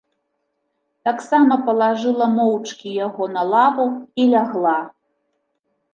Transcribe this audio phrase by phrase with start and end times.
[1.09, 3.87] Таксама палажыла моўчкі яго на лаву
[4.25, 4.77] і лягла.